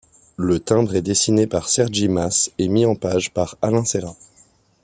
Le 0.37 0.57
timbre 0.57 0.95
est 0.95 1.03
dessiné 1.03 1.45
par 1.45 1.69
Sergi 1.69 2.07
Mas 2.07 2.49
et 2.57 2.67
mis 2.69 2.87
en 2.87 2.95
page 2.95 3.29
par 3.31 3.55
Alain 3.61 3.85
Seyrat. 3.85 4.15